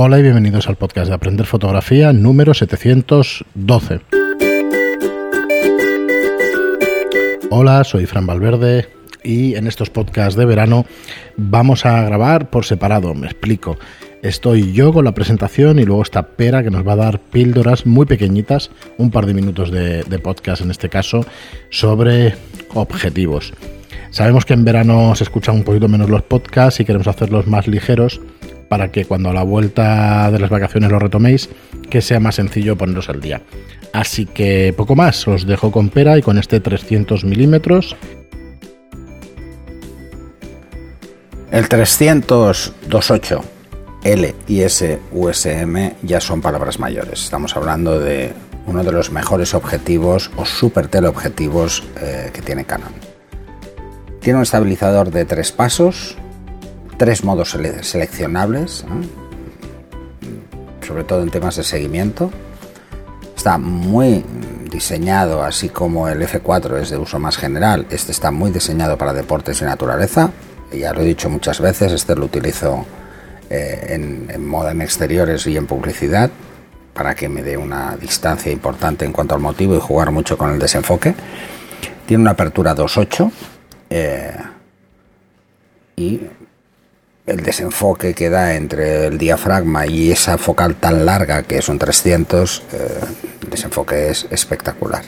Hola 0.00 0.20
y 0.20 0.22
bienvenidos 0.22 0.68
al 0.68 0.76
podcast 0.76 1.08
de 1.08 1.14
Aprender 1.14 1.44
Fotografía 1.44 2.12
número 2.12 2.54
712. 2.54 3.98
Hola, 7.50 7.82
soy 7.82 8.06
Fran 8.06 8.24
Valverde 8.24 8.86
y 9.24 9.56
en 9.56 9.66
estos 9.66 9.90
podcasts 9.90 10.36
de 10.36 10.44
verano 10.44 10.86
vamos 11.36 11.84
a 11.84 12.00
grabar 12.02 12.48
por 12.48 12.64
separado, 12.64 13.12
me 13.14 13.26
explico. 13.26 13.76
Estoy 14.22 14.72
yo 14.72 14.92
con 14.92 15.04
la 15.04 15.14
presentación 15.14 15.80
y 15.80 15.84
luego 15.84 16.02
está 16.02 16.28
Pera 16.28 16.62
que 16.62 16.70
nos 16.70 16.86
va 16.86 16.92
a 16.92 16.96
dar 16.96 17.18
píldoras 17.18 17.84
muy 17.84 18.06
pequeñitas, 18.06 18.70
un 18.98 19.10
par 19.10 19.26
de 19.26 19.34
minutos 19.34 19.72
de, 19.72 20.20
podcast 20.22 20.62
en 20.62 20.70
este 20.70 20.88
caso, 20.88 21.26
sobre 21.70 22.36
objetivos. 22.72 23.52
Sabemos 24.10 24.44
que 24.44 24.54
en 24.54 24.64
verano 24.64 25.16
se 25.16 25.24
escuchan 25.24 25.56
un 25.56 25.64
poquito 25.64 25.88
menos 25.88 26.08
los 26.08 26.22
podcasts 26.22 26.78
y 26.78 26.84
queremos 26.84 27.08
hacerlos 27.08 27.48
más 27.48 27.66
ligeros 27.66 28.20
para 28.68 28.90
que 28.90 29.04
cuando 29.04 29.30
a 29.30 29.32
la 29.32 29.42
vuelta 29.42 30.30
de 30.30 30.38
las 30.38 30.50
vacaciones 30.50 30.90
lo 30.90 30.98
retoméis, 30.98 31.48
que 31.90 32.00
sea 32.00 32.20
más 32.20 32.36
sencillo 32.36 32.76
poneros 32.76 33.08
al 33.08 33.20
día. 33.20 33.42
Así 33.92 34.26
que 34.26 34.74
poco 34.76 34.94
más, 34.94 35.26
os 35.26 35.46
dejo 35.46 35.72
con 35.72 35.88
Pera 35.88 36.18
y 36.18 36.22
con 36.22 36.38
este 36.38 36.60
300 36.60 37.24
milímetros. 37.24 37.96
El 41.50 41.68
328 41.68 43.42
L 44.04 44.34
y 44.46 44.62
USM 44.64 45.92
ya 46.02 46.20
son 46.20 46.40
palabras 46.40 46.78
mayores. 46.78 47.24
Estamos 47.24 47.56
hablando 47.56 47.98
de 47.98 48.32
uno 48.66 48.84
de 48.84 48.92
los 48.92 49.10
mejores 49.10 49.54
objetivos 49.54 50.30
o 50.36 50.44
super 50.44 50.88
teleobjetivos 50.88 51.82
eh, 52.00 52.30
que 52.32 52.42
tiene 52.42 52.64
Canon. 52.64 52.92
Tiene 54.20 54.38
un 54.38 54.42
estabilizador 54.42 55.10
de 55.10 55.24
tres 55.24 55.52
pasos, 55.52 56.18
tres 56.98 57.24
modos 57.24 57.56
seleccionables, 57.82 58.84
sobre 60.86 61.04
todo 61.04 61.22
en 61.22 61.30
temas 61.30 61.56
de 61.56 61.62
seguimiento. 61.64 62.30
Está 63.36 63.56
muy 63.56 64.24
diseñado, 64.70 65.44
así 65.44 65.68
como 65.68 66.08
el 66.08 66.20
F4 66.20 66.76
es 66.82 66.90
de 66.90 66.98
uso 66.98 67.18
más 67.18 67.36
general, 67.36 67.86
este 67.88 68.12
está 68.12 68.30
muy 68.30 68.50
diseñado 68.50 68.98
para 68.98 69.12
deportes 69.12 69.62
y 69.62 69.64
naturaleza. 69.64 70.30
Ya 70.72 70.92
lo 70.92 71.00
he 71.00 71.04
dicho 71.04 71.30
muchas 71.30 71.60
veces, 71.60 71.92
este 71.92 72.14
lo 72.14 72.26
utilizo 72.26 72.84
eh, 73.48 73.86
en, 73.88 74.46
moda 74.46 74.72
en 74.72 74.82
exteriores 74.82 75.46
y 75.46 75.56
en 75.56 75.66
publicidad 75.66 76.30
para 76.92 77.14
que 77.14 77.28
me 77.28 77.42
dé 77.42 77.56
una 77.56 77.96
distancia 77.96 78.50
importante 78.50 79.04
en 79.04 79.12
cuanto 79.12 79.36
al 79.36 79.40
motivo 79.40 79.76
y 79.76 79.80
jugar 79.80 80.10
mucho 80.10 80.36
con 80.36 80.50
el 80.50 80.58
desenfoque. 80.58 81.14
Tiene 82.06 82.22
una 82.22 82.32
apertura 82.32 82.74
2.8 82.74 83.30
eh, 83.88 84.36
y 85.96 86.20
el 87.28 87.42
desenfoque 87.42 88.14
que 88.14 88.30
da 88.30 88.54
entre 88.54 89.06
el 89.06 89.18
diafragma 89.18 89.86
y 89.86 90.10
esa 90.10 90.38
focal 90.38 90.76
tan 90.76 91.04
larga 91.04 91.42
que 91.42 91.58
es 91.58 91.68
un 91.68 91.78
300, 91.78 92.62
eh, 92.72 93.00
el 93.42 93.50
desenfoque 93.50 94.08
es 94.08 94.26
espectacular. 94.30 95.02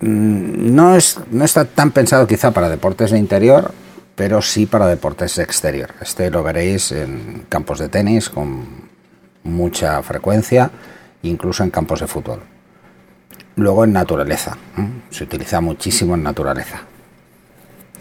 Mm, 0.00 0.74
no, 0.74 0.96
es, 0.96 1.18
no 1.30 1.44
está 1.44 1.66
tan 1.66 1.90
pensado 1.90 2.26
quizá 2.26 2.50
para 2.50 2.70
deportes 2.70 3.10
de 3.10 3.18
interior, 3.18 3.72
pero 4.16 4.40
sí 4.40 4.66
para 4.66 4.86
deportes 4.86 5.38
exterior. 5.38 5.90
Este 6.00 6.30
lo 6.30 6.42
veréis 6.42 6.92
en 6.92 7.46
campos 7.48 7.78
de 7.78 7.88
tenis 7.88 8.30
con 8.30 8.90
mucha 9.44 10.02
frecuencia, 10.02 10.70
incluso 11.22 11.62
en 11.62 11.70
campos 11.70 12.00
de 12.00 12.06
fútbol. 12.06 12.40
Luego 13.56 13.84
en 13.84 13.92
naturaleza, 13.92 14.56
se 15.10 15.24
utiliza 15.24 15.60
muchísimo 15.60 16.14
en 16.14 16.22
naturaleza. 16.22 16.82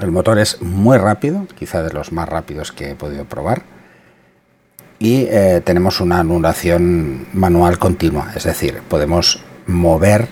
El 0.00 0.10
motor 0.10 0.38
es 0.38 0.62
muy 0.62 0.98
rápido, 0.98 1.46
quizá 1.58 1.82
de 1.82 1.92
los 1.92 2.12
más 2.12 2.28
rápidos 2.28 2.72
que 2.72 2.90
he 2.90 2.94
podido 2.94 3.24
probar. 3.24 3.62
Y 4.98 5.26
eh, 5.28 5.60
tenemos 5.64 6.00
una 6.00 6.20
anulación 6.20 7.26
manual 7.32 7.78
continua, 7.78 8.32
es 8.34 8.44
decir, 8.44 8.80
podemos 8.88 9.42
mover 9.66 10.28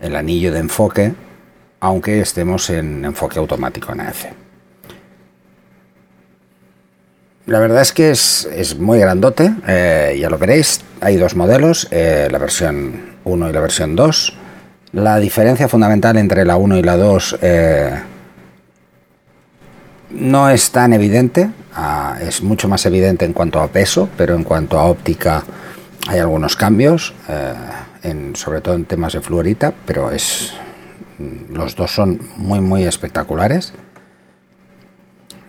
el 0.00 0.16
anillo 0.16 0.52
de 0.52 0.58
enfoque 0.58 1.14
aunque 1.84 2.20
estemos 2.20 2.70
en 2.70 3.04
enfoque 3.04 3.38
automático 3.38 3.92
en 3.92 4.00
AF. 4.00 4.24
La 7.44 7.58
verdad 7.58 7.82
es 7.82 7.92
que 7.92 8.10
es, 8.10 8.76
muy 8.78 8.98
grandote, 8.98 9.52
eh, 9.66 10.16
ya 10.18 10.30
lo 10.30 10.38
veréis. 10.38 10.80
Hay 11.02 11.16
dos 11.16 11.36
modelos, 11.36 11.86
eh, 11.90 12.28
la 12.30 12.38
versión 12.38 13.16
1 13.24 13.50
y 13.50 13.52
la 13.52 13.60
versión 13.60 13.94
2. 13.96 14.32
La 14.92 15.18
diferencia 15.18 15.68
fundamental 15.68 16.16
entre 16.16 16.46
la 16.46 16.56
1 16.56 16.78
y 16.78 16.82
la 16.82 16.96
2 16.96 17.38
eh, 17.42 17.90
no 20.14 20.48
es 20.48 20.70
tan 20.70 20.92
evidente, 20.92 21.50
ah, 21.74 22.16
es 22.20 22.42
mucho 22.42 22.68
más 22.68 22.86
evidente 22.86 23.24
en 23.24 23.32
cuanto 23.32 23.60
a 23.60 23.68
peso, 23.68 24.08
pero 24.16 24.34
en 24.34 24.44
cuanto 24.44 24.78
a 24.78 24.84
óptica 24.84 25.42
hay 26.08 26.18
algunos 26.18 26.56
cambios, 26.56 27.14
sobre 28.34 28.60
todo 28.60 28.74
en 28.74 28.84
temas 28.84 29.14
de 29.14 29.20
fluorita, 29.20 29.72
pero 29.86 30.10
es, 30.10 30.52
los 31.50 31.74
dos 31.74 31.94
son 31.94 32.20
muy 32.36 32.60
muy 32.60 32.84
espectaculares. 32.84 33.72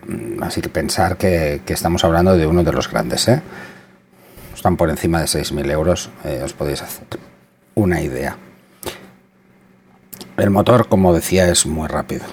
Mm, 0.08 0.44
así 0.44 0.62
que 0.62 0.70
pensar 0.70 1.18
que, 1.18 1.62
estamos 1.68 2.04
hablando 2.04 2.38
de 2.38 2.48
uno 2.48 2.64
de 2.64 2.72
los 2.72 2.90
grandes. 2.90 3.28
¿eh? 3.28 3.42
Están 4.54 4.78
por 4.78 4.90
encima 4.90 5.20
de 5.20 5.26
6.000 5.26 5.72
euros, 5.72 6.10
eh, 6.24 6.42
os 6.44 6.54
podéis 6.54 6.82
hacer 6.82 7.06
una 7.74 8.02
idea. 8.02 8.38
El 10.38 10.50
motor, 10.50 10.88
como 10.88 11.14
decía, 11.14 11.48
es 11.50 11.66
muy 11.66 11.88
rápido. 11.88 12.24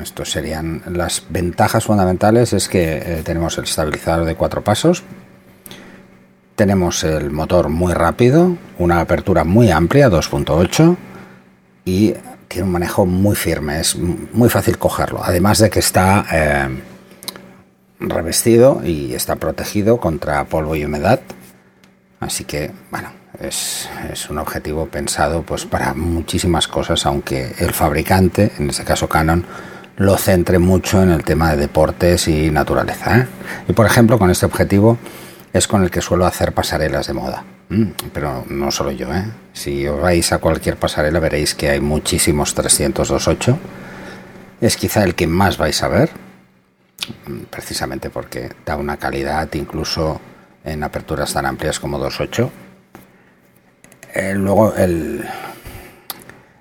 Estos 0.00 0.30
serían 0.30 0.82
las 0.90 1.24
ventajas 1.28 1.84
fundamentales, 1.84 2.52
es 2.52 2.68
que 2.68 2.96
eh, 2.96 3.22
tenemos 3.24 3.58
el 3.58 3.64
estabilizador 3.64 4.24
de 4.24 4.34
cuatro 4.34 4.64
pasos, 4.64 5.02
tenemos 6.56 7.04
el 7.04 7.30
motor 7.30 7.68
muy 7.68 7.92
rápido, 7.92 8.56
una 8.78 9.00
apertura 9.00 9.44
muy 9.44 9.70
amplia, 9.70 10.08
2.8, 10.08 10.96
y 11.84 12.14
tiene 12.48 12.66
un 12.66 12.72
manejo 12.72 13.04
muy 13.04 13.36
firme, 13.36 13.80
es 13.80 13.96
muy 13.96 14.48
fácil 14.48 14.78
cogerlo. 14.78 15.20
Además 15.22 15.58
de 15.58 15.70
que 15.70 15.80
está 15.80 16.24
revestido 17.98 18.82
y 18.84 19.14
está 19.14 19.36
protegido 19.36 19.98
contra 19.98 20.44
polvo 20.44 20.76
y 20.76 20.84
humedad. 20.84 21.20
Así 22.20 22.44
que, 22.44 22.70
bueno, 22.90 23.10
es, 23.40 23.88
un 24.30 24.38
objetivo 24.38 24.86
pensado 24.86 25.42
pues 25.42 25.64
para 25.64 25.94
muchísimas 25.94 26.68
cosas, 26.68 27.04
aunque 27.06 27.54
el 27.58 27.72
fabricante, 27.72 28.52
en 28.58 28.70
este 28.70 28.84
caso 28.84 29.08
Canon, 29.08 29.44
lo 29.96 30.16
centre 30.16 30.58
mucho 30.58 31.02
en 31.02 31.10
el 31.10 31.24
tema 31.24 31.50
de 31.50 31.56
deportes 31.56 32.28
y 32.28 32.50
naturaleza. 32.50 33.18
¿eh? 33.18 33.26
Y 33.68 33.72
por 33.72 33.86
ejemplo, 33.86 34.18
con 34.18 34.30
este 34.30 34.46
objetivo 34.46 34.98
es 35.52 35.68
con 35.68 35.82
el 35.82 35.90
que 35.90 36.00
suelo 36.00 36.26
hacer 36.26 36.52
pasarelas 36.52 37.06
de 37.06 37.12
moda. 37.12 37.44
Pero 38.12 38.44
no 38.48 38.70
solo 38.70 38.92
yo, 38.92 39.12
¿eh? 39.12 39.24
Si 39.52 39.88
os 39.88 40.00
vais 40.00 40.32
a 40.32 40.38
cualquier 40.38 40.76
pasarela 40.76 41.18
veréis 41.18 41.54
que 41.54 41.70
hay 41.70 41.80
muchísimos 41.80 42.54
328. 42.54 43.58
Es 44.60 44.76
quizá 44.76 45.02
el 45.02 45.14
que 45.14 45.26
más 45.26 45.56
vais 45.56 45.82
a 45.82 45.88
ver, 45.88 46.10
precisamente 47.50 48.10
porque 48.10 48.52
da 48.64 48.76
una 48.76 48.96
calidad 48.96 49.48
incluso 49.54 50.20
en 50.62 50.84
aperturas 50.84 51.32
tan 51.32 51.46
amplias 51.46 51.80
como 51.80 51.98
2.8. 51.98 52.50
Eh, 54.14 54.32
luego 54.34 54.72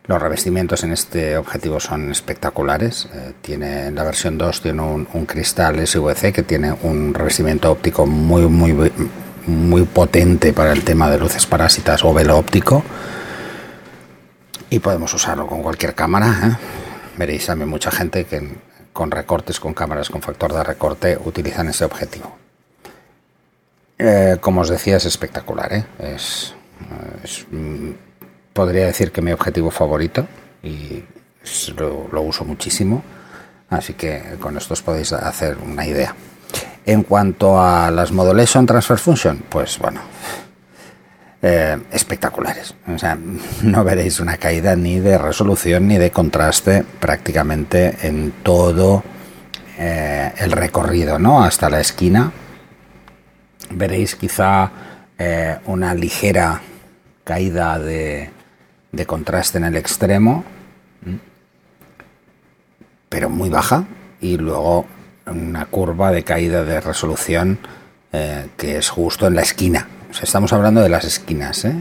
los 0.06 0.22
revestimientos 0.22 0.84
en 0.84 0.92
este 0.92 1.38
objetivo 1.38 1.80
son 1.80 2.12
espectaculares. 2.12 3.08
Eh, 3.14 3.34
tiene 3.42 3.88
en 3.88 3.96
la 3.96 4.04
versión 4.04 4.38
2 4.38 4.62
tiene 4.62 4.82
un, 4.82 5.26
cristal 5.26 5.86
SVC 5.86 6.34
que 6.34 6.44
tiene 6.44 6.76
un 6.82 7.14
revestimiento 7.14 7.72
óptico 7.72 8.06
muy 8.06 8.48
muy 8.48 8.92
muy 9.46 9.84
potente 9.84 10.52
para 10.52 10.72
el 10.72 10.84
tema 10.84 11.10
de 11.10 11.20
luces 11.20 11.46
parásitas 11.46 12.04
o 12.04 12.14
velo 12.14 12.38
óptico. 12.38 12.84
Y 14.70 14.80
podemos 14.80 15.14
usarlo 15.14 15.46
con 15.46 15.62
cualquier 15.62 15.94
cámara. 15.94 16.40
¿eh? 16.44 16.58
Veréis 17.18 17.46
también 17.46 17.70
mucha 17.70 17.92
gente 17.92 18.26
que 18.26 18.58
con 18.92 19.12
recortes, 19.12 19.60
con 19.60 19.74
cámaras 19.74 20.10
con 20.10 20.22
factor 20.22 20.54
de 20.54 20.64
recorte, 20.64 21.20
utilizan 21.24 21.70
ese 21.70 21.86
objetivo. 21.86 22.36
Eh, 24.00 24.38
como 24.42 24.62
os 24.62 24.70
decía, 24.70 24.98
es 24.98 25.06
espectacular. 25.06 25.72
¿eh? 25.74 25.86
Mm, 27.52 27.92
podría 28.54 28.86
decir 28.86 29.12
que 29.12 29.22
mi 29.22 29.32
objetivo 29.32 29.72
favorito 29.72 30.28
y 30.62 31.04
lo, 31.76 32.22
uso 32.22 32.46
muchísimo. 32.46 33.04
Así 33.70 33.94
que 33.94 34.38
con 34.40 34.58
esto 34.58 34.74
os 34.74 34.82
podéis 34.82 35.14
hacer 35.14 35.58
una 35.58 35.86
idea. 35.86 36.16
En 36.86 37.04
cuanto 37.04 37.60
a 37.60 37.90
las 37.90 38.12
Modulation 38.12 38.66
Transfer 38.66 38.98
Function, 38.98 39.44
pues 39.50 39.80
bueno, 39.80 40.02
eh, 41.42 41.78
espectaculares. 41.92 42.76
O 42.94 42.98
sea, 42.98 43.18
no 43.64 43.84
veréis 43.84 44.20
una 44.20 44.38
caída 44.38 44.76
ni 44.76 45.00
de 45.00 45.18
resolución 45.18 45.88
ni 45.88 45.98
de 45.98 46.12
contraste 46.12 46.84
prácticamente 47.00 47.98
en 48.08 48.32
todo 48.44 49.04
eh, 49.78 50.32
el 50.38 50.52
recorrido, 50.52 51.18
¿no? 51.18 51.44
Hasta 51.44 51.70
la 51.70 51.80
esquina. 51.80 52.32
Veréis 53.72 54.16
quizá 54.16 54.72
eh, 55.18 55.58
una 55.66 55.96
ligera 55.96 56.62
caída 57.24 57.80
de, 57.80 58.30
de 58.92 59.06
contraste 59.06 59.58
en 59.58 59.66
el 59.66 59.76
extremo, 59.76 60.44
pero 63.10 63.30
muy 63.30 63.50
baja, 63.50 63.86
y 64.22 64.38
luego 64.38 64.86
una 65.26 65.66
curva 65.66 66.12
de 66.12 66.24
caída 66.24 66.64
de 66.64 66.82
resolución 66.82 67.60
eh, 68.12 68.50
que 68.58 68.78
es 68.78 68.90
justo 68.90 69.28
en 69.28 69.36
la 69.36 69.42
esquina. 69.42 69.88
estamos 70.22 70.54
hablando 70.54 70.82
de 70.82 70.90
las 70.90 71.06
esquinas, 71.06 71.66
¿eh? 71.66 71.76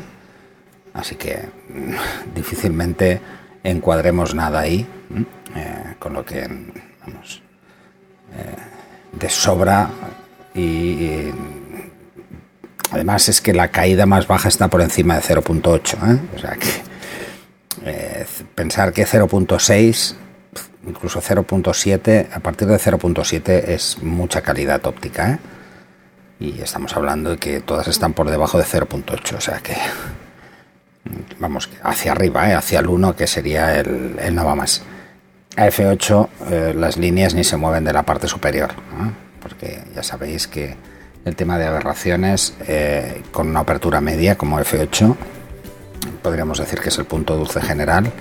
así 0.94 1.16
que 1.16 1.40
difícilmente 2.34 3.20
encuadremos 3.62 4.34
nada 4.34 4.60
ahí, 4.60 4.86
eh, 5.54 5.94
con 5.98 6.14
lo 6.14 6.24
que 6.24 6.48
vamos 7.06 7.42
de 9.12 9.28
sobra 9.28 9.90
y, 10.54 11.30
además 12.92 13.28
es 13.28 13.40
que 13.40 13.52
la 13.52 13.68
caída 13.68 14.06
más 14.06 14.28
baja 14.28 14.48
está 14.48 14.68
por 14.68 14.80
encima 14.82 15.16
de 15.16 15.22
0.8, 15.22 16.20
o 16.36 16.38
sea 16.38 16.56
que 16.56 16.92
pensar 18.54 18.92
que 18.92 19.04
0.6 19.04 20.14
incluso 20.86 21.20
0.7, 21.20 22.28
a 22.32 22.40
partir 22.40 22.68
de 22.68 22.76
0.7 22.76 23.68
es 23.68 24.02
mucha 24.02 24.42
calidad 24.42 24.84
óptica, 24.86 25.32
¿eh? 25.32 25.38
y 26.40 26.60
estamos 26.60 26.96
hablando 26.96 27.30
de 27.30 27.38
que 27.38 27.60
todas 27.60 27.88
están 27.88 28.12
por 28.12 28.30
debajo 28.30 28.58
de 28.58 28.64
0.8, 28.64 29.36
o 29.36 29.40
sea 29.40 29.58
que 29.60 29.76
vamos 31.38 31.68
hacia 31.82 32.12
arriba, 32.12 32.50
¿eh? 32.50 32.54
hacia 32.54 32.80
el 32.80 32.88
1 32.88 33.16
que 33.16 33.26
sería 33.26 33.78
el, 33.78 34.18
el 34.20 34.34
nada 34.34 34.54
más. 34.54 34.82
A 35.56 35.66
F8 35.66 36.28
eh, 36.50 36.74
las 36.74 36.96
líneas 36.96 37.34
ni 37.34 37.44
se 37.44 37.56
mueven 37.56 37.84
de 37.84 37.92
la 37.92 38.02
parte 38.02 38.26
superior, 38.26 38.70
porque 39.40 39.84
ya 39.94 40.02
sabéis 40.02 40.48
que 40.48 40.76
el 41.24 41.36
tema 41.36 41.58
de 41.58 41.66
aberraciones 41.66 42.54
con 43.30 43.48
una 43.48 43.60
apertura 43.60 44.00
media 44.00 44.36
como 44.36 44.58
F8 44.58 45.16
podríamos 46.22 46.58
decir 46.58 46.80
que 46.80 46.88
es 46.88 46.98
el 46.98 47.04
punto 47.04 47.36
dulce 47.36 47.60
general 47.60 48.12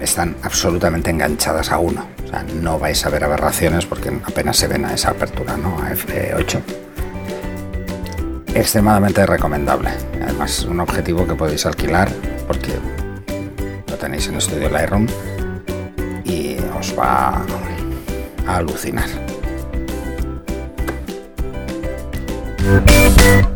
están 0.00 0.36
absolutamente 0.42 1.10
enganchadas 1.10 1.70
a 1.70 1.78
uno. 1.78 2.06
O 2.24 2.28
sea, 2.28 2.42
no 2.42 2.78
vais 2.78 3.04
a 3.04 3.10
ver 3.10 3.24
aberraciones 3.24 3.84
porque 3.84 4.08
apenas 4.24 4.56
se 4.56 4.66
ven 4.66 4.84
a 4.84 4.94
esa 4.94 5.10
apertura, 5.10 5.56
¿no? 5.56 5.78
A 5.78 5.90
F8. 5.92 6.60
Extremadamente 8.54 9.26
recomendable. 9.26 9.90
Además, 10.22 10.64
un 10.64 10.80
objetivo 10.80 11.26
que 11.26 11.34
podéis 11.34 11.66
alquilar 11.66 12.08
porque 12.46 12.72
lo 13.88 13.96
tenéis 13.96 14.28
en 14.28 14.36
Estudio 14.36 14.70
Lightroom 14.70 15.06
y 16.24 16.56
os 16.78 16.98
va 16.98 17.44
a 18.46 18.56
alucinar. 18.56 19.35
Thank 22.66 23.55